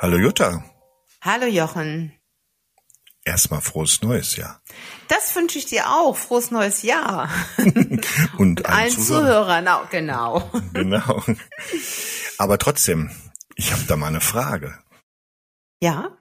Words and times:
Hallo 0.00 0.16
Jutta. 0.16 0.64
Hallo 1.22 1.46
Jochen. 1.46 2.12
Erstmal 3.24 3.60
frohes 3.60 4.00
neues 4.00 4.36
Jahr. 4.36 4.62
Das 5.08 5.34
wünsche 5.34 5.58
ich 5.58 5.66
dir 5.66 5.90
auch. 5.90 6.16
Frohes 6.16 6.52
neues 6.52 6.82
Jahr. 6.82 7.28
Und 8.38 8.64
allen 8.66 8.90
Zuhörern, 8.92 9.66
auch, 9.66 9.90
genau. 9.90 10.48
Genau. 10.72 11.24
Aber 12.38 12.58
trotzdem, 12.58 13.10
ich 13.56 13.72
habe 13.72 13.82
da 13.88 13.96
mal 13.96 14.06
eine 14.06 14.20
Frage. 14.20 14.78
Ja? 15.82 16.16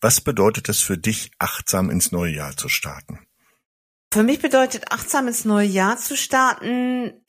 Was 0.00 0.20
bedeutet 0.20 0.68
es 0.68 0.80
für 0.80 0.98
dich, 0.98 1.30
achtsam 1.38 1.90
ins 1.90 2.10
neue 2.10 2.32
Jahr 2.32 2.56
zu 2.56 2.68
starten? 2.68 3.24
Für 4.12 4.24
mich 4.24 4.40
bedeutet 4.40 4.90
achtsam 4.90 5.28
ins 5.28 5.44
neue 5.44 5.68
Jahr 5.68 5.96
zu 5.96 6.16
starten, 6.16 7.24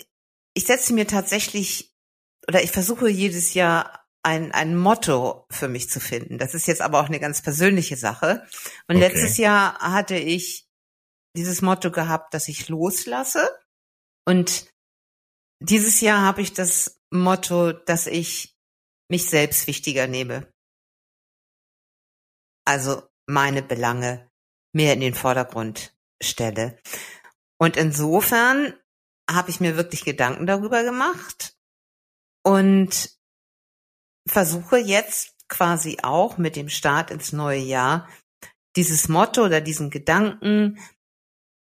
ich 0.56 0.66
setze 0.66 0.94
mir 0.94 1.06
tatsächlich 1.06 1.94
oder 2.48 2.64
ich 2.64 2.72
versuche 2.72 3.10
jedes 3.10 3.54
Jahr 3.54 4.05
ein, 4.26 4.52
ein 4.52 4.76
Motto 4.76 5.46
für 5.52 5.68
mich 5.68 5.88
zu 5.90 6.00
finden. 6.00 6.40
Das 6.40 6.56
ist 6.56 6.68
jetzt 6.68 6.82
aber 6.82 7.00
auch 7.00 7.06
eine 7.06 7.20
ganz 7.20 7.44
persönliche 7.44 7.96
Sache. 7.96 8.44
Und 8.88 8.96
okay. 8.96 9.08
letztes 9.08 9.38
Jahr 9.38 9.78
hatte 9.80 10.16
ich 10.16 10.68
dieses 11.38 11.62
Motto 11.62 11.92
gehabt, 11.92 12.34
dass 12.34 12.48
ich 12.48 12.68
loslasse. 12.68 13.48
Und 14.28 14.68
dieses 15.62 16.02
Jahr 16.02 16.22
habe 16.22 16.42
ich 16.42 16.54
das 16.54 17.00
Motto, 17.12 17.72
dass 17.72 18.08
ich 18.08 18.56
mich 19.10 19.30
selbst 19.30 19.68
wichtiger 19.68 20.08
nehme. 20.08 20.52
Also 22.66 23.04
meine 23.28 23.62
Belange 23.62 24.28
mehr 24.74 24.94
in 24.94 25.02
den 25.02 25.14
Vordergrund 25.14 25.96
stelle. 26.20 26.80
Und 27.60 27.78
insofern 27.78 28.74
habe 29.30 29.52
ich 29.52 29.60
mir 29.60 29.78
wirklich 29.78 30.04
Gedanken 30.04 30.48
darüber 30.48 30.84
gemacht 30.84 31.56
und 32.44 33.15
versuche 34.28 34.78
jetzt 34.78 35.36
quasi 35.48 35.98
auch 36.02 36.38
mit 36.38 36.56
dem 36.56 36.70
Start 36.70 37.12
ins 37.12 37.32
neue 37.34 37.60
Jahr 37.60 38.10
dieses 38.76 39.08
Motto 39.08 39.46
oder 39.46 39.62
diesen 39.62 39.90
Gedanken, 39.90 40.80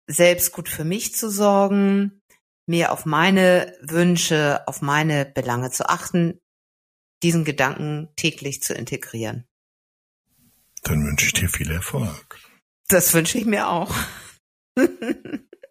selbst 0.07 0.53
gut 0.53 0.69
für 0.69 0.85
mich 0.85 1.15
zu 1.15 1.31
sorgen, 1.31 2.21
mehr 2.67 2.93
auf 2.93 3.05
meine 3.05 3.77
Wünsche, 3.81 4.63
auf 4.67 4.83
meine 4.83 5.25
Belange 5.25 5.71
zu 5.71 5.89
achten, 5.89 6.41
diesen 7.23 7.45
Gedanken 7.45 8.09
täglich 8.17 8.63
zu 8.63 8.75
integrieren. 8.75 9.47
Dann 10.83 11.05
wünsche 11.05 11.27
ich 11.27 11.33
dir 11.33 11.49
viel 11.49 11.71
Erfolg. 11.71 12.39
Das 12.89 13.13
wünsche 13.13 13.39
ich 13.39 13.45
mir 13.45 13.69
auch. 13.69 13.95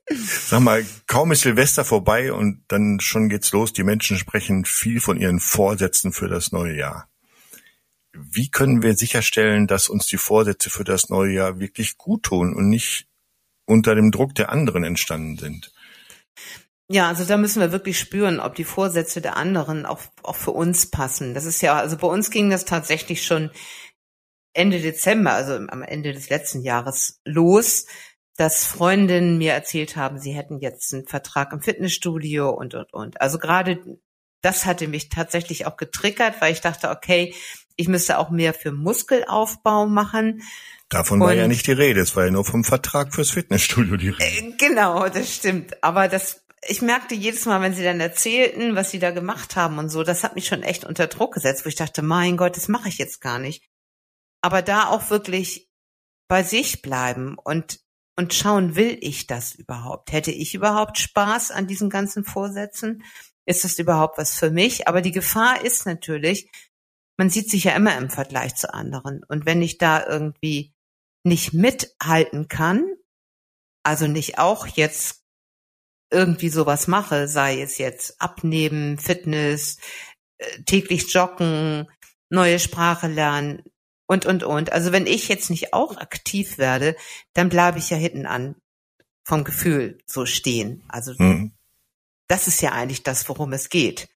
Sag 0.09 0.61
mal, 0.61 0.85
kaum 1.09 1.31
ist 1.31 1.41
Silvester 1.41 1.83
vorbei 1.83 2.31
und 2.31 2.63
dann 2.69 2.99
schon 3.01 3.27
geht's 3.27 3.51
los. 3.51 3.73
Die 3.73 3.83
Menschen 3.83 4.17
sprechen 4.17 4.63
viel 4.63 5.01
von 5.01 5.17
ihren 5.17 5.39
Vorsätzen 5.41 6.13
für 6.13 6.29
das 6.29 6.53
neue 6.53 6.77
Jahr. 6.77 7.09
Wie 8.13 8.49
können 8.49 8.83
wir 8.83 8.95
sicherstellen, 8.95 9.67
dass 9.67 9.89
uns 9.89 10.05
die 10.05 10.17
Vorsätze 10.17 10.69
für 10.69 10.83
das 10.83 11.09
neue 11.09 11.33
Jahr 11.33 11.59
wirklich 11.59 11.97
gut 11.97 12.23
tun 12.23 12.55
und 12.55 12.69
nicht 12.69 13.07
unter 13.65 13.95
dem 13.95 14.11
Druck 14.11 14.35
der 14.35 14.51
anderen 14.51 14.83
entstanden 14.83 15.37
sind? 15.37 15.73
Ja, 16.87 17.07
also 17.07 17.25
da 17.25 17.37
müssen 17.37 17.59
wir 17.59 17.71
wirklich 17.71 17.99
spüren, 17.99 18.39
ob 18.39 18.55
die 18.55 18.63
Vorsätze 18.63 19.19
der 19.19 19.35
anderen 19.35 19.85
auch, 19.85 20.01
auch 20.23 20.35
für 20.35 20.51
uns 20.51 20.89
passen. 20.89 21.33
Das 21.33 21.45
ist 21.45 21.61
ja, 21.61 21.77
also 21.77 21.97
bei 21.97 22.07
uns 22.07 22.29
ging 22.29 22.49
das 22.49 22.65
tatsächlich 22.65 23.25
schon 23.25 23.51
Ende 24.53 24.79
Dezember, 24.79 25.33
also 25.33 25.53
am 25.53 25.81
Ende 25.83 26.13
des 26.13 26.29
letzten 26.29 26.61
Jahres 26.61 27.19
los, 27.25 27.85
dass 28.39 28.65
Freundinnen 28.65 29.37
mir 29.37 29.51
erzählt 29.51 29.97
haben, 29.97 30.17
sie 30.17 30.31
hätten 30.31 30.59
jetzt 30.59 30.93
einen 30.93 31.05
Vertrag 31.05 31.51
im 31.51 31.61
Fitnessstudio 31.61 32.49
und, 32.49 32.73
und, 32.73 32.93
und. 32.93 33.19
Also 33.19 33.37
gerade 33.37 33.99
das 34.41 34.65
hatte 34.65 34.87
mich 34.87 35.09
tatsächlich 35.09 35.65
auch 35.65 35.75
getriggert, 35.75 36.35
weil 36.39 36.53
ich 36.53 36.61
dachte, 36.61 36.89
okay, 36.89 37.35
ich 37.75 37.89
müsste 37.89 38.17
auch 38.17 38.29
mehr 38.29 38.53
für 38.53 38.71
Muskelaufbau 38.71 39.87
machen. 39.87 40.41
Davon 40.87 41.19
war 41.19 41.33
ja 41.33 41.49
nicht 41.49 41.67
die 41.67 41.73
Rede, 41.73 41.99
es 41.99 42.15
war 42.15 42.23
ja 42.23 42.31
nur 42.31 42.45
vom 42.45 42.63
Vertrag 42.63 43.13
fürs 43.13 43.31
Fitnessstudio 43.31 43.97
die 43.97 44.09
Rede. 44.09 44.23
Äh, 44.23 44.53
genau, 44.57 45.09
das 45.09 45.35
stimmt. 45.35 45.83
Aber 45.83 46.07
das, 46.07 46.45
ich 46.65 46.81
merkte 46.81 47.15
jedes 47.15 47.45
Mal, 47.45 47.59
wenn 47.59 47.73
sie 47.73 47.83
dann 47.83 47.99
erzählten, 47.99 48.73
was 48.73 48.89
sie 48.89 48.99
da 48.99 49.11
gemacht 49.11 49.57
haben 49.57 49.79
und 49.79 49.89
so, 49.89 50.03
das 50.03 50.23
hat 50.23 50.35
mich 50.35 50.47
schon 50.47 50.63
echt 50.63 50.85
unter 50.85 51.07
Druck 51.07 51.33
gesetzt, 51.33 51.65
wo 51.65 51.67
ich 51.67 51.75
dachte, 51.75 52.03
mein 52.03 52.37
Gott, 52.37 52.55
das 52.55 52.69
mache 52.69 52.87
ich 52.87 52.99
jetzt 52.99 53.19
gar 53.19 53.37
nicht. 53.37 53.65
Aber 54.41 54.61
da 54.61 54.87
auch 54.87 55.09
wirklich 55.09 55.69
bei 56.29 56.43
sich 56.43 56.81
bleiben 56.81 57.37
und 57.37 57.81
und 58.19 58.33
schauen, 58.33 58.75
will 58.75 58.97
ich 58.99 59.27
das 59.27 59.55
überhaupt? 59.55 60.11
Hätte 60.11 60.31
ich 60.31 60.53
überhaupt 60.53 60.97
Spaß 60.97 61.51
an 61.51 61.67
diesen 61.67 61.89
ganzen 61.89 62.25
Vorsätzen? 62.25 63.01
Ist 63.45 63.63
das 63.63 63.79
überhaupt 63.79 64.17
was 64.17 64.37
für 64.37 64.51
mich? 64.51 64.89
Aber 64.89 65.01
die 65.01 65.13
Gefahr 65.13 65.63
ist 65.63 65.85
natürlich, 65.85 66.51
man 67.17 67.29
sieht 67.29 67.49
sich 67.49 67.63
ja 67.63 67.77
immer 67.77 67.97
im 67.97 68.09
Vergleich 68.09 68.55
zu 68.55 68.73
anderen. 68.73 69.23
Und 69.29 69.45
wenn 69.45 69.61
ich 69.61 69.77
da 69.77 70.05
irgendwie 70.05 70.73
nicht 71.23 71.53
mithalten 71.53 72.49
kann, 72.49 72.83
also 73.83 74.05
nicht 74.05 74.37
auch 74.37 74.67
jetzt 74.67 75.23
irgendwie 76.11 76.49
sowas 76.49 76.87
mache, 76.87 77.29
sei 77.29 77.61
es 77.61 77.77
jetzt 77.77 78.21
abnehmen, 78.21 78.97
Fitness, 78.97 79.77
äh, 80.39 80.63
täglich 80.63 81.13
joggen, 81.13 81.89
neue 82.29 82.59
Sprache 82.59 83.07
lernen, 83.07 83.63
und, 84.09 84.25
und, 84.25 84.43
und. 84.43 84.73
Also 84.73 84.91
wenn 84.91 85.05
ich 85.05 85.29
jetzt 85.29 85.51
nicht 85.51 85.71
auch 85.71 85.97
aktiv 85.97 86.57
werde, 86.57 86.95
dann 87.33 87.49
bleibe 87.49 87.77
ich 87.77 87.91
ja 87.91 87.97
hinten 87.97 88.25
an 88.25 88.55
vom 89.23 89.43
Gefühl 89.43 89.99
so 90.07 90.25
stehen. 90.25 90.83
Also 90.87 91.13
mhm. 91.17 91.51
das 92.27 92.47
ist 92.47 92.59
ja 92.61 92.71
eigentlich 92.71 93.03
das, 93.03 93.29
worum 93.29 93.53
es 93.53 93.69
geht. 93.69 94.09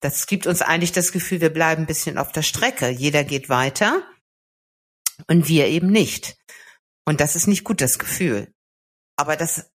Das 0.00 0.26
gibt 0.26 0.48
uns 0.48 0.62
eigentlich 0.62 0.90
das 0.90 1.12
Gefühl, 1.12 1.40
wir 1.40 1.52
bleiben 1.52 1.84
ein 1.84 1.86
bisschen 1.86 2.18
auf 2.18 2.32
der 2.32 2.42
Strecke. 2.42 2.88
Jeder 2.88 3.22
geht 3.22 3.48
weiter 3.48 4.02
und 5.28 5.46
wir 5.46 5.68
eben 5.68 5.92
nicht. 5.92 6.36
Und 7.04 7.20
das 7.20 7.36
ist 7.36 7.46
nicht 7.46 7.62
gut, 7.62 7.80
das 7.80 8.00
Gefühl. 8.00 8.52
Aber 9.16 9.36
das, 9.36 9.70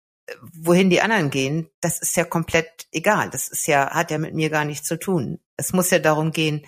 wohin 0.53 0.91
die 0.91 1.00
anderen 1.00 1.31
gehen, 1.31 1.69
das 1.81 1.99
ist 1.99 2.15
ja 2.15 2.25
komplett 2.25 2.87
egal. 2.93 3.31
Das 3.31 3.49
ist 3.49 3.67
ja, 3.67 3.91
hat 3.91 4.12
ja 4.12 4.19
mit 4.19 4.34
mir 4.34 4.49
gar 4.49 4.65
nichts 4.65 4.87
zu 4.87 4.97
tun. 4.97 5.41
Es 5.56 5.72
muss 5.72 5.91
ja 5.91 5.99
darum 5.99 6.31
gehen, 6.31 6.65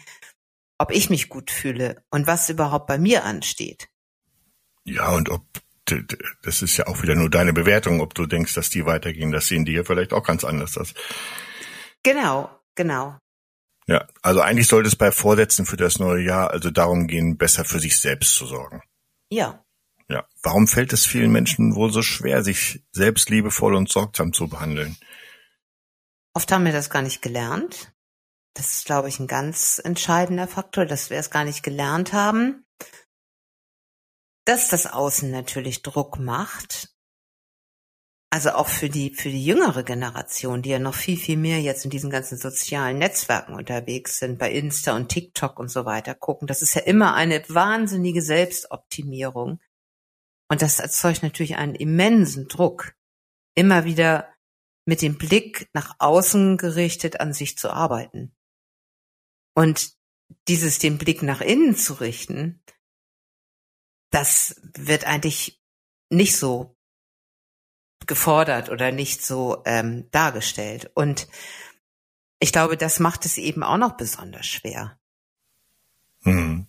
ob 0.82 0.90
ich 0.90 1.10
mich 1.10 1.28
gut 1.28 1.50
fühle 1.50 2.02
und 2.10 2.26
was 2.26 2.48
überhaupt 2.48 2.88
bei 2.88 2.98
mir 2.98 3.24
ansteht. 3.24 3.88
Ja, 4.84 5.12
und 5.12 5.30
ob 5.30 5.42
das 6.42 6.62
ist 6.62 6.76
ja 6.76 6.86
auch 6.86 7.02
wieder 7.02 7.14
nur 7.14 7.30
deine 7.30 7.52
Bewertung, 7.52 8.00
ob 8.00 8.14
du 8.14 8.26
denkst, 8.26 8.54
dass 8.54 8.70
die 8.70 8.86
weitergehen, 8.86 9.32
das 9.32 9.46
sehen 9.46 9.64
die 9.64 9.72
ja 9.72 9.84
vielleicht 9.84 10.12
auch 10.12 10.24
ganz 10.24 10.44
anders 10.44 10.76
aus. 10.78 10.94
Genau, 12.02 12.50
genau. 12.74 13.18
Ja, 13.86 14.06
also 14.22 14.40
eigentlich 14.40 14.68
sollte 14.68 14.88
es 14.88 14.96
bei 14.96 15.12
Vorsätzen 15.12 15.66
für 15.66 15.76
das 15.76 15.98
neue 15.98 16.22
Jahr 16.24 16.50
also 16.50 16.70
darum 16.70 17.08
gehen, 17.08 17.36
besser 17.36 17.64
für 17.64 17.80
sich 17.80 17.98
selbst 17.98 18.34
zu 18.34 18.46
sorgen. 18.46 18.82
Ja. 19.30 19.64
Ja. 20.08 20.24
Warum 20.42 20.68
fällt 20.68 20.92
es 20.92 21.06
vielen 21.06 21.32
Menschen 21.32 21.74
wohl 21.74 21.92
so 21.92 22.02
schwer, 22.02 22.42
sich 22.42 22.82
selbst 22.92 23.28
liebevoll 23.30 23.74
und 23.74 23.88
sorgsam 23.88 24.32
zu 24.32 24.48
behandeln? 24.48 24.96
Oft 26.34 26.50
haben 26.50 26.64
wir 26.64 26.72
das 26.72 26.90
gar 26.90 27.02
nicht 27.02 27.22
gelernt. 27.22 27.92
Das 28.54 28.74
ist, 28.74 28.86
glaube 28.86 29.08
ich, 29.08 29.18
ein 29.18 29.26
ganz 29.26 29.80
entscheidender 29.82 30.46
Faktor, 30.46 30.84
dass 30.84 31.10
wir 31.10 31.18
es 31.18 31.30
gar 31.30 31.44
nicht 31.44 31.62
gelernt 31.62 32.12
haben. 32.12 32.66
Dass 34.44 34.68
das 34.68 34.86
Außen 34.86 35.30
natürlich 35.30 35.82
Druck 35.82 36.18
macht. 36.18 36.92
Also 38.30 38.52
auch 38.52 38.68
für 38.68 38.88
die, 38.88 39.14
für 39.14 39.28
die 39.28 39.44
jüngere 39.44 39.82
Generation, 39.82 40.62
die 40.62 40.70
ja 40.70 40.78
noch 40.78 40.94
viel, 40.94 41.18
viel 41.18 41.36
mehr 41.36 41.60
jetzt 41.60 41.84
in 41.84 41.90
diesen 41.90 42.08
ganzen 42.08 42.38
sozialen 42.38 42.98
Netzwerken 42.98 43.54
unterwegs 43.54 44.18
sind, 44.18 44.38
bei 44.38 44.50
Insta 44.50 44.96
und 44.96 45.10
TikTok 45.10 45.58
und 45.58 45.68
so 45.68 45.84
weiter 45.84 46.14
gucken. 46.14 46.48
Das 46.48 46.62
ist 46.62 46.74
ja 46.74 46.80
immer 46.80 47.14
eine 47.14 47.44
wahnsinnige 47.48 48.22
Selbstoptimierung. 48.22 49.60
Und 50.50 50.62
das 50.62 50.80
erzeugt 50.80 51.22
natürlich 51.22 51.56
einen 51.56 51.74
immensen 51.74 52.48
Druck, 52.48 52.94
immer 53.54 53.84
wieder 53.84 54.32
mit 54.86 55.02
dem 55.02 55.18
Blick 55.18 55.68
nach 55.74 55.96
außen 55.98 56.56
gerichtet 56.56 57.20
an 57.20 57.32
sich 57.32 57.58
zu 57.58 57.70
arbeiten. 57.70 58.34
Und 59.54 59.92
dieses 60.48 60.78
den 60.78 60.98
Blick 60.98 61.22
nach 61.22 61.40
innen 61.40 61.76
zu 61.76 61.94
richten, 61.94 62.62
das 64.10 64.60
wird 64.74 65.04
eigentlich 65.04 65.60
nicht 66.10 66.36
so 66.36 66.76
gefordert 68.06 68.68
oder 68.68 68.92
nicht 68.92 69.24
so 69.24 69.62
ähm, 69.64 70.10
dargestellt. 70.10 70.90
Und 70.94 71.28
ich 72.38 72.52
glaube, 72.52 72.76
das 72.76 72.98
macht 72.98 73.24
es 73.24 73.38
eben 73.38 73.62
auch 73.62 73.78
noch 73.78 73.96
besonders 73.96 74.46
schwer. 74.46 74.98
Hm. 76.22 76.66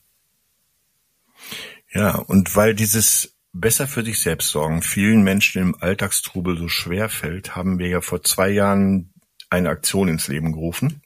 Ja, 1.91 2.15
und 2.15 2.55
weil 2.55 2.73
dieses 2.73 3.35
besser 3.51 3.87
für 3.87 4.03
sich 4.03 4.19
selbst 4.19 4.49
sorgen 4.49 4.81
vielen 4.81 5.23
Menschen 5.23 5.61
im 5.61 5.75
Alltagstrubel 5.79 6.57
so 6.57 6.67
schwer 6.67 7.07
fällt, 7.07 7.55
haben 7.55 7.77
wir 7.77 7.87
ja 7.87 8.01
vor 8.01 8.23
zwei 8.23 8.49
Jahren 8.49 9.13
eine 9.49 9.69
Aktion 9.69 10.07
ins 10.07 10.27
Leben 10.27 10.53
gerufen. 10.53 11.02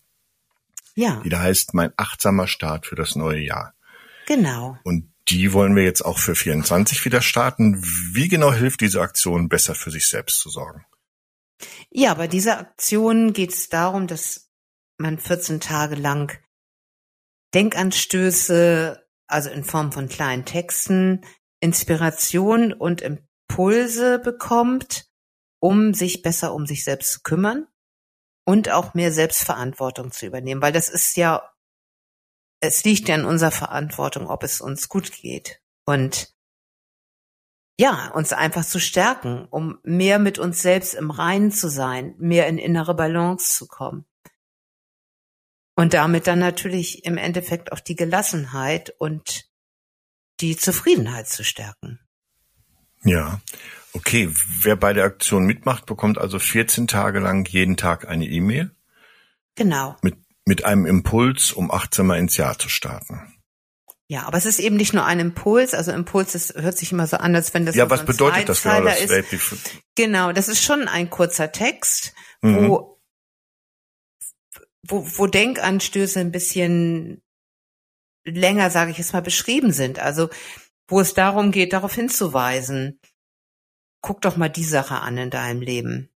Ja. 0.98 1.22
Die 1.24 1.30
da 1.30 1.40
heißt 1.40 1.76
mein 1.76 1.94
achtsamer 1.96 2.48
Start 2.48 2.88
für 2.88 2.96
das 2.96 3.16
neue 3.16 3.40
Jahr. 3.40 3.76
Genau. 4.26 4.80
Und 4.84 5.14
die 5.30 5.54
wollen 5.54 5.76
wir 5.76 5.84
jetzt 5.84 6.02
auch 6.02 6.18
für 6.18 6.34
24 6.34 7.06
wieder 7.06 7.22
starten. 7.22 7.80
Wie 8.14 8.28
genau 8.28 8.52
hilft 8.52 8.82
diese 8.82 9.02
Aktion, 9.02 9.48
besser 9.48 9.76
für 9.76 9.92
sich 9.92 10.10
selbst 10.10 10.40
zu 10.40 10.50
sorgen? 10.50 10.86
Ja, 11.92 12.16
bei 12.16 12.28
dieser 12.28 12.60
Aktion 12.60 13.32
geht 13.32 13.54
es 13.54 13.70
darum, 13.70 14.08
dass 14.08 14.50
man 14.98 15.20
14 15.20 15.60
Tage 15.60 15.96
lang 15.96 16.36
Denkanstöße, 17.54 19.06
also 19.28 19.50
in 19.52 19.64
Form 19.64 19.92
von 19.92 20.10
kleinen 20.10 20.46
Texten, 20.46 21.22
Inspiration 21.60 22.74
und 22.74 23.04
Impulse 23.04 24.18
bekommt, 24.18 25.06
um 25.60 25.94
sich 25.94 26.24
besser 26.24 26.56
um 26.56 26.66
sich 26.66 26.84
selbst 26.84 27.12
zu 27.12 27.20
kümmern 27.22 27.68
und 28.48 28.70
auch 28.70 28.94
mehr 28.94 29.12
Selbstverantwortung 29.12 30.14
zu 30.14 30.26
übernehmen, 30.26 30.62
weil 30.62 30.72
das 30.72 30.88
ist 30.88 31.18
ja, 31.18 31.54
es 32.62 32.86
liegt 32.86 33.10
ja 33.10 33.16
in 33.16 33.26
unserer 33.26 33.52
Verantwortung, 33.52 34.28
ob 34.28 34.42
es 34.42 34.62
uns 34.62 34.88
gut 34.88 35.12
geht 35.12 35.62
und 35.86 36.34
ja, 37.78 38.10
uns 38.14 38.32
einfach 38.32 38.64
zu 38.64 38.80
stärken, 38.80 39.46
um 39.50 39.80
mehr 39.84 40.18
mit 40.18 40.40
uns 40.40 40.62
selbst 40.62 40.94
im 40.94 41.12
Reinen 41.12 41.52
zu 41.52 41.70
sein, 41.70 42.16
mehr 42.20 42.48
in 42.48 42.58
innere 42.58 42.96
Balance 42.96 43.54
zu 43.54 43.68
kommen. 43.68 44.06
Und 45.76 45.94
damit 45.94 46.26
dann 46.26 46.40
natürlich 46.40 47.04
im 47.04 47.18
Endeffekt 47.18 47.74
auch 47.74 47.82
die 47.82 47.98
Gelassenheit 47.98 48.96
und 48.98 49.52
die 50.40 50.56
Zufriedenheit 50.56 51.28
zu 51.28 51.44
stärken. 51.44 52.00
Ja, 53.04 53.42
okay. 53.98 54.30
Wer 54.62 54.76
bei 54.76 54.94
der 54.94 55.06
Aktion 55.06 55.46
mitmacht, 55.46 55.86
bekommt 55.86 56.18
also 56.18 56.40
14 56.40 56.88
Tage 56.88 57.20
lang 57.20 57.48
jeden 57.48 57.78
Tag 57.78 58.08
eine 58.08 58.26
E-Mail. 58.26 58.72
Genau. 59.56 59.96
Mit, 60.02 60.16
mit 60.46 60.66
einem 60.66 60.86
Impuls, 60.86 61.52
um 61.52 61.72
achtsamer 61.72 62.18
ins 62.18 62.38
Jahr 62.38 62.58
zu 62.58 62.70
starten. 62.70 63.34
Ja, 64.10 64.24
aber 64.24 64.38
es 64.38 64.46
ist 64.46 64.60
eben 64.60 64.78
nicht 64.78 64.94
nur 64.94 65.06
ein 65.06 65.20
Impuls. 65.20 65.74
Also 65.74 65.92
Impuls, 65.92 66.32
das 66.32 66.54
hört 66.56 66.78
sich 66.78 66.94
immer 66.94 67.08
so 67.08 67.18
an, 67.18 67.36
als 67.36 67.54
wenn 67.54 67.66
das 67.66 67.76
ja, 67.76 67.90
was 67.90 68.06
bedeutet 68.06 68.48
das 68.48 68.64
genau? 68.64 68.82
Das 68.84 69.02
ist. 69.02 69.82
Genau, 69.96 70.32
das 70.32 70.48
ist 70.48 70.64
schon 70.64 70.88
ein 70.88 71.10
kurzer 71.10 71.52
Text, 71.52 72.14
mhm. 72.42 72.70
wo, 72.70 73.02
wo, 74.88 75.06
wo 75.18 75.28
Denkanstöße 75.28 76.22
ein 76.22 76.32
bisschen 76.32 77.22
länger, 78.24 78.70
sage 78.70 78.92
ich 78.92 78.98
jetzt 78.98 79.12
mal, 79.12 79.22
beschrieben 79.22 79.74
sind. 79.74 80.00
Also 80.00 80.30
wo 80.88 81.02
es 81.02 81.14
darum 81.14 81.52
geht, 81.52 81.74
darauf 81.74 81.94
hinzuweisen, 81.94 83.00
guck 84.08 84.22
doch 84.22 84.38
mal 84.38 84.48
die 84.48 84.64
Sache 84.64 85.02
an 85.02 85.18
in 85.18 85.30
deinem 85.30 85.60
Leben. 85.60 86.10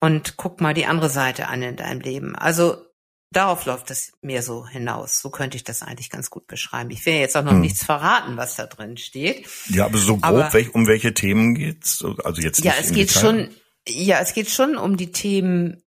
Und 0.00 0.36
guck 0.36 0.60
mal 0.60 0.74
die 0.74 0.86
andere 0.86 1.08
Seite 1.08 1.46
an 1.46 1.62
in 1.62 1.76
deinem 1.76 2.00
Leben. 2.00 2.34
Also 2.34 2.84
darauf 3.30 3.64
läuft 3.64 3.92
es 3.92 4.14
mir 4.22 4.42
so 4.42 4.66
hinaus. 4.66 5.20
So 5.20 5.30
könnte 5.30 5.56
ich 5.56 5.62
das 5.62 5.82
eigentlich 5.82 6.10
ganz 6.10 6.30
gut 6.30 6.48
beschreiben. 6.48 6.90
Ich 6.90 7.06
will 7.06 7.14
jetzt 7.14 7.36
auch 7.36 7.44
noch 7.44 7.52
hm. 7.52 7.60
nichts 7.60 7.84
verraten, 7.84 8.36
was 8.36 8.56
da 8.56 8.66
drin 8.66 8.96
steht. 8.96 9.46
Ja, 9.68 9.84
aber 9.84 9.98
so 9.98 10.16
grob, 10.16 10.24
aber, 10.24 10.60
um 10.72 10.88
welche 10.88 11.14
Themen 11.14 11.54
geht's? 11.54 12.04
Also 12.24 12.42
jetzt 12.42 12.64
ja, 12.64 12.74
es 12.76 12.90
geht 12.90 13.10
Detail. 13.10 13.20
schon. 13.20 13.54
Ja, 13.86 14.18
es 14.18 14.34
geht 14.34 14.50
schon 14.50 14.76
um 14.76 14.96
die 14.96 15.12
Themen. 15.12 15.84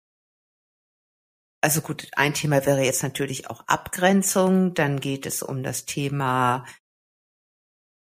Also 1.61 1.81
gut, 1.81 2.07
ein 2.13 2.35
Thema 2.35 2.65
wäre 2.65 2.85
jetzt 2.85 3.03
natürlich 3.03 3.51
auch 3.51 3.67
Abgrenzung. 3.67 4.73
Dann 4.75 5.01
geht 5.01 5.27
es 5.27 5.43
um 5.43 5.65
das 5.65 5.85
Thema 5.85 6.65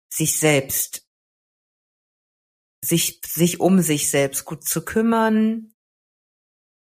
sich 0.09 0.37
selbst, 0.37 1.07
sich, 2.83 3.21
sich 3.25 3.59
um 3.59 3.81
sich 3.81 4.09
selbst 4.09 4.45
gut 4.45 4.67
zu 4.67 4.83
kümmern, 4.83 5.73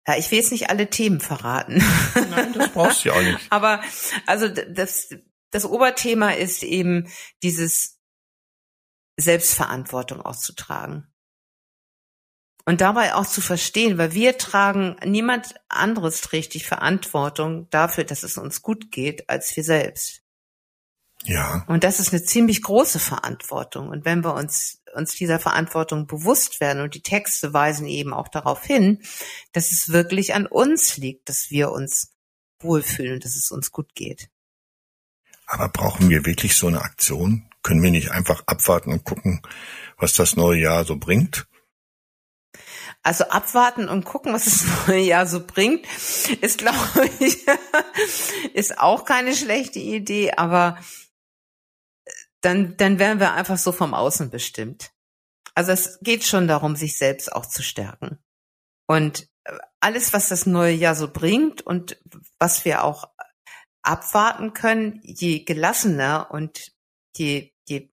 ja, 0.06 0.16
ich 0.18 0.30
will 0.30 0.38
jetzt 0.38 0.52
nicht 0.52 0.68
alle 0.68 0.90
Themen 0.90 1.20
verraten. 1.20 1.82
Nein, 2.30 2.52
das 2.52 2.72
brauchst 2.72 3.04
du 3.04 3.08
ja 3.08 3.14
auch 3.14 3.22
nicht. 3.22 3.38
Aber 3.50 3.82
also 4.26 4.48
das, 4.48 5.08
das 5.50 5.64
Oberthema 5.64 6.30
ist 6.30 6.62
eben 6.62 7.08
dieses 7.42 7.98
Selbstverantwortung 9.16 10.20
auszutragen. 10.20 11.10
Und 12.66 12.80
dabei 12.80 13.14
auch 13.14 13.26
zu 13.26 13.40
verstehen, 13.40 13.98
weil 13.98 14.12
wir 14.12 14.38
tragen, 14.38 14.96
niemand 15.04 15.54
anderes 15.68 16.22
trägt 16.22 16.54
die 16.54 16.60
Verantwortung 16.60 17.68
dafür, 17.70 18.04
dass 18.04 18.22
es 18.22 18.38
uns 18.38 18.62
gut 18.62 18.90
geht, 18.90 19.28
als 19.28 19.54
wir 19.54 19.64
selbst. 19.64 20.22
Ja. 21.24 21.64
Und 21.68 21.84
das 21.84 22.00
ist 22.00 22.12
eine 22.12 22.22
ziemlich 22.22 22.62
große 22.62 22.98
Verantwortung. 22.98 23.88
Und 23.88 24.04
wenn 24.04 24.24
wir 24.24 24.34
uns, 24.34 24.82
uns 24.94 25.14
dieser 25.14 25.38
Verantwortung 25.38 26.06
bewusst 26.06 26.60
werden 26.60 26.82
und 26.82 26.94
die 26.94 27.02
Texte 27.02 27.52
weisen 27.52 27.86
eben 27.86 28.12
auch 28.12 28.28
darauf 28.28 28.64
hin, 28.64 29.02
dass 29.52 29.72
es 29.72 29.90
wirklich 29.90 30.34
an 30.34 30.46
uns 30.46 30.96
liegt, 30.96 31.28
dass 31.28 31.50
wir 31.50 31.70
uns 31.72 32.14
wohlfühlen 32.60 33.20
dass 33.20 33.36
es 33.36 33.50
uns 33.50 33.70
gut 33.72 33.94
geht. 33.94 34.30
Aber 35.46 35.68
brauchen 35.68 36.08
wir 36.08 36.24
wirklich 36.24 36.56
so 36.56 36.68
eine 36.68 36.80
Aktion? 36.80 37.48
Können 37.62 37.82
wir 37.82 37.90
nicht 37.90 38.10
einfach 38.10 38.42
abwarten 38.46 38.92
und 38.92 39.04
gucken, 39.04 39.42
was 39.98 40.14
das 40.14 40.36
neue 40.36 40.60
Jahr 40.60 40.84
so 40.84 40.96
bringt? 40.96 41.46
Also 43.02 43.24
abwarten 43.24 43.88
und 43.88 44.04
gucken, 44.04 44.32
was 44.32 44.44
das 44.44 44.64
neue 44.88 45.02
Jahr 45.02 45.26
so 45.26 45.44
bringt, 45.46 45.86
ist, 46.40 46.58
glaube 46.58 47.10
ich, 47.20 47.46
ist 48.54 48.78
auch 48.78 49.04
keine 49.04 49.34
schlechte 49.34 49.78
Idee, 49.78 50.32
aber 50.32 50.78
dann, 52.44 52.76
dann 52.76 52.98
werden 52.98 53.20
wir 53.20 53.32
einfach 53.32 53.58
so 53.58 53.72
vom 53.72 53.94
Außen 53.94 54.30
bestimmt. 54.30 54.92
Also 55.54 55.72
es 55.72 55.98
geht 56.02 56.24
schon 56.24 56.48
darum, 56.48 56.76
sich 56.76 56.98
selbst 56.98 57.32
auch 57.32 57.46
zu 57.46 57.62
stärken. 57.62 58.18
Und 58.86 59.28
äh, 59.44 59.56
alles, 59.80 60.12
was 60.12 60.28
das 60.28 60.46
neue 60.46 60.74
Jahr 60.74 60.94
so 60.94 61.10
bringt 61.10 61.62
und 61.62 61.98
was 62.38 62.64
wir 62.64 62.84
auch 62.84 63.08
abwarten 63.82 64.52
können, 64.52 65.00
je 65.02 65.44
gelassener 65.44 66.30
und 66.30 66.72
je, 67.16 67.52
je 67.68 67.90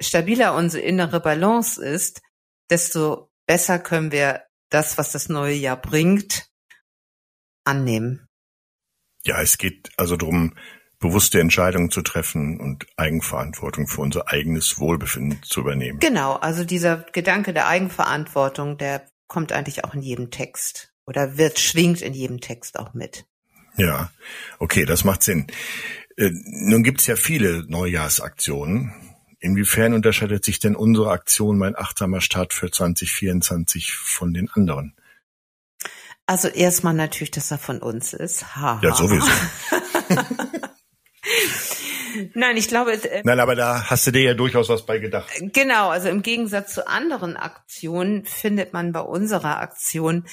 stabiler 0.00 0.54
unsere 0.54 0.82
innere 0.82 1.20
Balance 1.20 1.82
ist, 1.82 2.22
desto 2.68 3.30
besser 3.46 3.78
können 3.78 4.12
wir 4.12 4.44
das, 4.70 4.98
was 4.98 5.12
das 5.12 5.28
neue 5.28 5.54
Jahr 5.54 5.80
bringt, 5.80 6.48
annehmen. 7.64 8.28
Ja, 9.24 9.40
es 9.42 9.58
geht 9.58 9.90
also 9.96 10.16
darum, 10.16 10.56
bewusste 11.00 11.40
Entscheidungen 11.40 11.90
zu 11.90 12.02
treffen 12.02 12.60
und 12.60 12.86
Eigenverantwortung 12.96 13.88
für 13.88 14.02
unser 14.02 14.28
eigenes 14.28 14.78
Wohlbefinden 14.78 15.42
zu 15.42 15.60
übernehmen. 15.60 15.98
Genau, 15.98 16.34
also 16.34 16.64
dieser 16.64 16.98
Gedanke 17.12 17.52
der 17.52 17.66
Eigenverantwortung, 17.66 18.78
der 18.78 19.06
kommt 19.26 19.50
eigentlich 19.52 19.84
auch 19.84 19.94
in 19.94 20.02
jedem 20.02 20.30
Text 20.30 20.92
oder 21.06 21.38
wird 21.38 21.58
schwingt 21.58 22.02
in 22.02 22.12
jedem 22.12 22.40
Text 22.40 22.78
auch 22.78 22.94
mit. 22.94 23.24
Ja, 23.76 24.10
okay, 24.58 24.84
das 24.84 25.04
macht 25.04 25.22
Sinn. 25.22 25.46
Äh, 26.16 26.30
nun 26.32 26.82
gibt's 26.82 27.06
ja 27.06 27.16
viele 27.16 27.64
Neujahrsaktionen. 27.66 28.92
Inwiefern 29.38 29.94
unterscheidet 29.94 30.44
sich 30.44 30.58
denn 30.58 30.76
unsere 30.76 31.10
Aktion 31.12 31.56
Mein 31.56 31.76
achtsamer 31.76 32.20
Start 32.20 32.52
für 32.52 32.70
2024 32.70 33.94
von 33.94 34.34
den 34.34 34.50
anderen? 34.50 34.94
Also 36.26 36.48
erstmal 36.48 36.92
natürlich, 36.92 37.30
dass 37.30 37.50
er 37.50 37.58
von 37.58 37.78
uns 37.78 38.12
ist. 38.12 38.54
Ha, 38.54 38.80
ja, 38.82 38.94
sowieso. 38.94 39.30
Nein, 42.34 42.56
ich 42.56 42.68
glaube. 42.68 42.92
Äh, 42.92 43.22
Nein, 43.24 43.40
aber 43.40 43.54
da 43.54 43.88
hast 43.88 44.06
du 44.06 44.10
dir 44.10 44.22
ja 44.22 44.34
durchaus 44.34 44.68
was 44.68 44.84
bei 44.84 44.98
gedacht. 44.98 45.30
Genau, 45.52 45.90
also 45.90 46.08
im 46.08 46.22
Gegensatz 46.22 46.74
zu 46.74 46.86
anderen 46.86 47.36
Aktionen 47.36 48.24
findet 48.24 48.72
man 48.72 48.92
bei 48.92 49.00
unserer 49.00 49.58
Aktion 49.60 50.26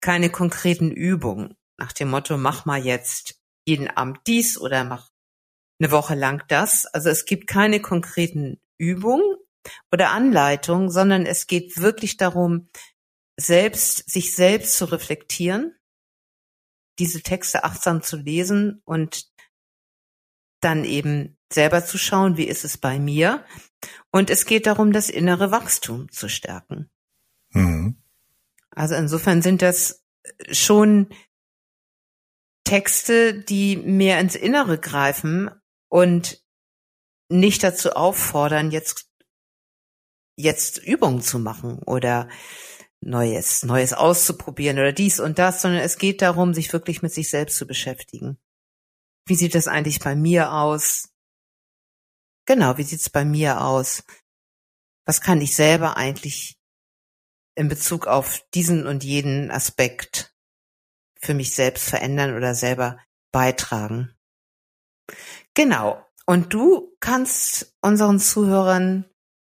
keine 0.00 0.30
konkreten 0.30 0.90
Übungen. 0.90 1.56
Nach 1.78 1.92
dem 1.92 2.10
Motto, 2.10 2.36
mach 2.36 2.64
mal 2.64 2.84
jetzt 2.84 3.36
jeden 3.64 3.88
Abend 3.88 4.18
dies 4.26 4.58
oder 4.58 4.84
mach 4.84 5.08
eine 5.80 5.90
Woche 5.90 6.14
lang 6.14 6.44
das. 6.48 6.86
Also 6.86 7.08
es 7.08 7.24
gibt 7.24 7.46
keine 7.46 7.80
konkreten 7.80 8.60
Übungen 8.78 9.36
oder 9.90 10.10
Anleitungen, 10.10 10.90
sondern 10.90 11.26
es 11.26 11.46
geht 11.46 11.78
wirklich 11.78 12.16
darum, 12.16 12.68
selbst, 13.36 14.10
sich 14.10 14.34
selbst 14.34 14.76
zu 14.76 14.84
reflektieren, 14.86 15.74
diese 16.98 17.22
Texte 17.22 17.64
achtsam 17.64 18.02
zu 18.02 18.16
lesen 18.16 18.82
und 18.84 19.31
dann 20.64 20.84
eben 20.84 21.36
selber 21.52 21.84
zu 21.84 21.98
schauen, 21.98 22.36
wie 22.36 22.46
ist 22.46 22.64
es 22.64 22.78
bei 22.78 22.98
mir. 22.98 23.44
Und 24.10 24.30
es 24.30 24.46
geht 24.46 24.66
darum, 24.66 24.92
das 24.92 25.10
innere 25.10 25.50
Wachstum 25.50 26.10
zu 26.10 26.28
stärken. 26.28 26.90
Mhm. 27.50 28.02
Also 28.70 28.94
insofern 28.94 29.42
sind 29.42 29.60
das 29.60 30.04
schon 30.50 31.08
Texte, 32.64 33.34
die 33.34 33.76
mehr 33.76 34.20
ins 34.20 34.36
Innere 34.36 34.78
greifen 34.78 35.50
und 35.88 36.42
nicht 37.28 37.62
dazu 37.62 37.92
auffordern, 37.92 38.70
jetzt, 38.70 39.10
jetzt 40.36 40.78
Übungen 40.78 41.22
zu 41.22 41.38
machen 41.38 41.80
oder 41.84 42.28
Neues, 43.00 43.64
Neues 43.64 43.92
auszuprobieren 43.92 44.78
oder 44.78 44.92
dies 44.92 45.18
und 45.18 45.38
das, 45.38 45.60
sondern 45.60 45.80
es 45.80 45.98
geht 45.98 46.22
darum, 46.22 46.54
sich 46.54 46.72
wirklich 46.72 47.02
mit 47.02 47.12
sich 47.12 47.28
selbst 47.30 47.56
zu 47.56 47.66
beschäftigen. 47.66 48.38
Wie 49.26 49.34
sieht 49.34 49.54
das 49.54 49.68
eigentlich 49.68 50.00
bei 50.00 50.16
mir 50.16 50.52
aus? 50.52 51.10
Genau, 52.46 52.76
wie 52.76 52.82
sieht's 52.82 53.08
bei 53.08 53.24
mir 53.24 53.60
aus? 53.60 54.04
Was 55.06 55.20
kann 55.20 55.40
ich 55.40 55.54
selber 55.54 55.96
eigentlich 55.96 56.58
in 57.54 57.68
Bezug 57.68 58.06
auf 58.06 58.44
diesen 58.54 58.86
und 58.86 59.04
jeden 59.04 59.50
Aspekt 59.50 60.34
für 61.20 61.34
mich 61.34 61.54
selbst 61.54 61.88
verändern 61.88 62.34
oder 62.36 62.54
selber 62.54 62.98
beitragen? 63.32 64.14
Genau. 65.54 66.04
Und 66.26 66.54
du 66.54 66.96
kannst 67.00 67.76
unseren 67.80 68.18
Zuhörern 68.18 69.04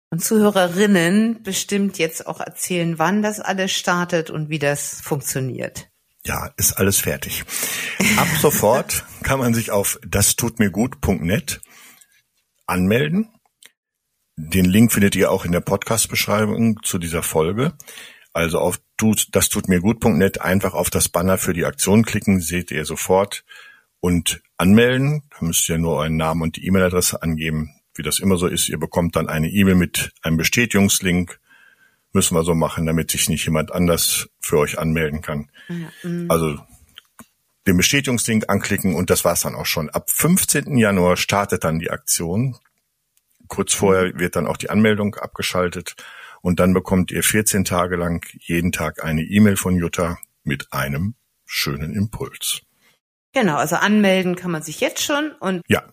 und 0.09 0.23
Zuhörerinnen 0.23 1.43
bestimmt 1.43 1.97
jetzt 1.97 2.27
auch 2.27 2.39
erzählen, 2.39 2.97
wann 2.97 3.21
das 3.21 3.39
alles 3.39 3.71
startet 3.71 4.29
und 4.29 4.49
wie 4.49 4.59
das 4.59 5.01
funktioniert. 5.01 5.89
Ja, 6.27 6.51
ist 6.57 6.73
alles 6.73 6.97
fertig. 6.97 7.45
Ab 8.17 8.27
sofort 8.41 9.05
kann 9.23 9.39
man 9.39 9.53
sich 9.53 9.71
auf 9.71 9.97
dastutmirgut.net 10.05 11.61
anmelden. 12.65 13.29
Den 14.35 14.65
Link 14.65 14.91
findet 14.91 15.15
ihr 15.15 15.31
auch 15.31 15.45
in 15.45 15.53
der 15.53 15.61
Podcast-Beschreibung 15.61 16.83
zu 16.83 16.97
dieser 16.97 17.23
Folge. 17.23 17.77
Also 18.33 18.59
auf 18.59 18.81
das 19.31 19.47
tut 19.47 19.69
mir 19.69 19.79
gut.net 19.79 20.41
einfach 20.41 20.73
auf 20.73 20.89
das 20.89 21.07
Banner 21.07 21.37
für 21.37 21.53
die 21.53 21.63
Aktion 21.63 22.03
klicken, 22.03 22.41
seht 22.41 22.71
ihr 22.71 22.83
sofort 22.83 23.45
und 24.01 24.41
anmelden. 24.57 25.23
Da 25.31 25.45
müsst 25.45 25.69
ihr 25.69 25.77
nur 25.77 25.95
euren 25.95 26.17
Namen 26.17 26.41
und 26.41 26.57
die 26.57 26.65
E-Mail-Adresse 26.65 27.23
angeben. 27.23 27.73
Wie 27.95 28.03
das 28.03 28.19
immer 28.19 28.35
so 28.35 28.47
ist, 28.47 28.67
ihr 28.67 28.79
bekommt 28.79 29.15
dann 29.15 29.29
eine 29.29 29.47
E-Mail 29.47 29.75
mit 29.75 30.11
einem 30.23 30.35
Bestätigungslink 30.35 31.39
müssen 32.17 32.35
wir 32.35 32.43
so 32.43 32.55
machen, 32.55 32.87
damit 32.87 33.11
sich 33.11 33.29
nicht 33.29 33.45
jemand 33.45 33.71
anders 33.71 34.27
für 34.39 34.57
euch 34.57 34.79
anmelden 34.79 35.21
kann. 35.21 35.51
Ja, 35.69 35.91
mhm. 36.01 36.25
also 36.31 36.57
den 37.67 37.77
Bestätigungslink 37.77 38.45
anklicken 38.49 38.95
und 38.95 39.11
das 39.11 39.23
war's 39.23 39.41
dann 39.41 39.53
auch 39.53 39.67
schon. 39.67 39.91
Ab 39.91 40.09
15. 40.09 40.77
Januar 40.77 41.15
startet 41.15 41.63
dann 41.63 41.77
die 41.77 41.91
Aktion. 41.91 42.57
Kurz 43.47 43.75
vorher 43.75 44.17
wird 44.17 44.35
dann 44.35 44.47
auch 44.47 44.57
die 44.57 44.71
Anmeldung 44.71 45.13
abgeschaltet 45.13 45.95
und 46.41 46.59
dann 46.59 46.73
bekommt 46.73 47.11
ihr 47.11 47.21
14 47.21 47.65
Tage 47.65 47.97
lang 47.97 48.25
jeden 48.39 48.71
Tag 48.71 49.03
eine 49.03 49.21
E-Mail 49.21 49.55
von 49.55 49.75
Jutta 49.75 50.17
mit 50.43 50.73
einem 50.73 51.13
schönen 51.45 51.93
Impuls. 51.93 52.61
Genau, 53.33 53.57
also 53.57 53.75
anmelden 53.75 54.35
kann 54.35 54.49
man 54.49 54.63
sich 54.63 54.79
jetzt 54.79 55.03
schon 55.03 55.33
und 55.39 55.61
ja, 55.67 55.83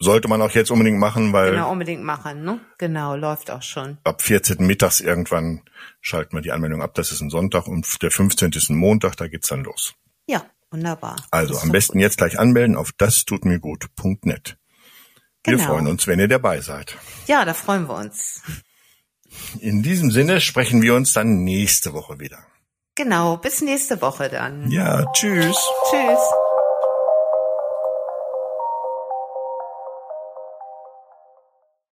sollte 0.00 0.28
man 0.28 0.40
auch 0.42 0.50
jetzt 0.52 0.70
unbedingt 0.70 0.98
machen, 0.98 1.32
weil. 1.32 1.52
Genau, 1.52 1.72
unbedingt 1.72 2.04
machen, 2.04 2.44
ne? 2.44 2.60
Genau, 2.78 3.16
läuft 3.16 3.50
auch 3.50 3.62
schon. 3.62 3.98
Ab 4.04 4.22
14. 4.22 4.64
mittags 4.64 5.00
irgendwann 5.00 5.62
schalten 6.00 6.36
wir 6.36 6.40
die 6.40 6.52
Anmeldung 6.52 6.82
ab. 6.82 6.94
Das 6.94 7.12
ist 7.12 7.20
ein 7.20 7.30
Sonntag 7.30 7.66
und 7.66 8.02
der 8.02 8.10
15. 8.10 8.52
ist 8.52 8.70
ein 8.70 8.76
Montag, 8.76 9.16
da 9.16 9.28
geht's 9.28 9.48
dann 9.48 9.64
los. 9.64 9.94
Ja, 10.26 10.44
wunderbar. 10.70 11.16
Also 11.30 11.58
am 11.58 11.72
besten 11.72 11.94
gut. 11.94 12.02
jetzt 12.02 12.18
gleich 12.18 12.38
anmelden 12.38 12.76
auf 12.76 12.92
das 12.96 13.24
tut 13.24 13.44
mir 13.44 13.58
gut.net. 13.58 14.56
Wir 15.44 15.56
genau. 15.56 15.68
freuen 15.68 15.86
uns, 15.86 16.06
wenn 16.06 16.18
ihr 16.18 16.28
dabei 16.28 16.60
seid. 16.60 16.96
Ja, 17.26 17.44
da 17.44 17.54
freuen 17.54 17.88
wir 17.88 17.96
uns. 17.96 18.42
In 19.60 19.82
diesem 19.82 20.10
Sinne 20.10 20.40
sprechen 20.40 20.82
wir 20.82 20.94
uns 20.94 21.12
dann 21.12 21.44
nächste 21.44 21.92
Woche 21.92 22.18
wieder. 22.18 22.38
Genau, 22.94 23.36
bis 23.36 23.62
nächste 23.62 24.02
Woche 24.02 24.28
dann. 24.28 24.70
Ja, 24.70 25.04
tschüss. 25.12 25.56
Tschüss. 25.90 26.47